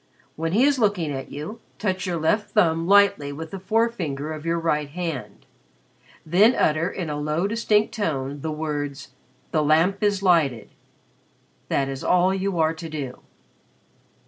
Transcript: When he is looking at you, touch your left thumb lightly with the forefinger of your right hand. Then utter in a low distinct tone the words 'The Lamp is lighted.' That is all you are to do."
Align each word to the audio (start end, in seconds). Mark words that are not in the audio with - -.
When 0.35 0.53
he 0.53 0.63
is 0.63 0.79
looking 0.79 1.11
at 1.11 1.29
you, 1.31 1.59
touch 1.77 2.07
your 2.07 2.17
left 2.19 2.53
thumb 2.55 2.87
lightly 2.87 3.31
with 3.31 3.51
the 3.51 3.59
forefinger 3.59 4.33
of 4.33 4.47
your 4.47 4.57
right 4.59 4.89
hand. 4.89 5.45
Then 6.25 6.55
utter 6.55 6.89
in 6.89 7.07
a 7.07 7.21
low 7.21 7.45
distinct 7.45 7.93
tone 7.93 8.41
the 8.41 8.51
words 8.51 9.09
'The 9.51 9.61
Lamp 9.63 10.01
is 10.01 10.23
lighted.' 10.23 10.71
That 11.69 11.87
is 11.87 12.03
all 12.03 12.33
you 12.33 12.57
are 12.57 12.73
to 12.73 12.89
do." 12.89 13.19